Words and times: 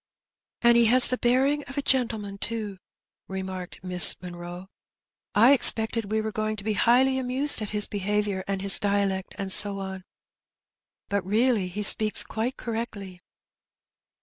"And 0.63 0.77
he 0.77 0.85
has 0.87 1.09
the 1.09 1.17
bearing 1.19 1.63
of 1.65 1.77
a 1.77 1.83
gentleman 1.83 2.39
too/* 2.39 2.79
re 3.27 3.43
marked 3.43 3.83
Miss 3.83 4.19
Munroe. 4.19 4.67
"I 5.35 5.53
expected 5.53 6.11
we 6.11 6.21
were 6.21 6.31
going 6.31 6.55
to 6.55 6.63
be 6.63 6.73
highly 6.73 7.19
amused 7.19 7.61
at 7.61 7.69
his 7.69 7.87
behaviour 7.87 8.43
and 8.47 8.63
his 8.63 8.79
dialect, 8.79 9.35
and 9.37 9.51
so 9.51 9.77
on; 9.77 10.03
but 11.07 11.23
really 11.23 11.67
he 11.67 11.83
speaks 11.83 12.23
quite 12.23 12.57
correctly." 12.57 13.21